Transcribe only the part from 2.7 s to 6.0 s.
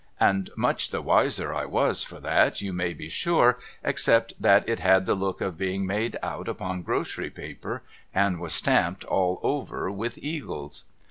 may be sure, except that it had the look of being